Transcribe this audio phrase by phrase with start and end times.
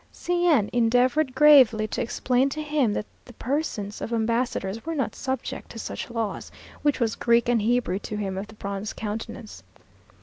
[0.11, 5.13] C n endeavoured gravely to explain to him that the persons of ambassadors were not
[5.13, 9.61] subject to such laws, which was Greek and Hebrew to him of the bronze countenance.